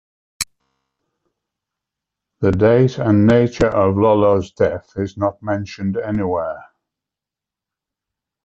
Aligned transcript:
The 2.39 2.51
date 2.51 2.97
and 2.97 3.27
nature 3.27 3.67
of 3.67 3.93
Iollas' 3.93 4.51
death 4.55 4.93
is 4.95 5.15
not 5.15 5.43
mentioned 5.43 5.95
anywhere. 5.95 6.65